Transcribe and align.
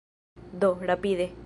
Do, 0.63 0.73
rapide. 0.81 1.31